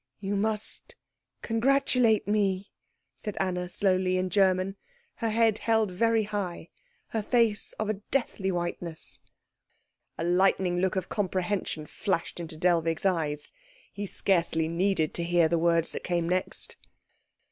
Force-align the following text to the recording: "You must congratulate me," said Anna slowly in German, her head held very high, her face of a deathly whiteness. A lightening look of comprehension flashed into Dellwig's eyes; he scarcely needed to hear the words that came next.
"You 0.19 0.35
must 0.35 0.95
congratulate 1.43 2.27
me," 2.27 2.71
said 3.13 3.37
Anna 3.39 3.69
slowly 3.69 4.17
in 4.17 4.31
German, 4.31 4.75
her 5.17 5.29
head 5.29 5.59
held 5.59 5.91
very 5.91 6.23
high, 6.23 6.71
her 7.09 7.21
face 7.21 7.73
of 7.73 7.87
a 7.87 8.01
deathly 8.09 8.49
whiteness. 8.51 9.19
A 10.17 10.23
lightening 10.23 10.79
look 10.79 10.95
of 10.95 11.07
comprehension 11.07 11.85
flashed 11.85 12.39
into 12.39 12.57
Dellwig's 12.57 13.05
eyes; 13.05 13.51
he 13.93 14.07
scarcely 14.07 14.67
needed 14.67 15.13
to 15.13 15.23
hear 15.23 15.47
the 15.47 15.59
words 15.59 15.91
that 15.91 16.03
came 16.03 16.27
next. 16.27 16.77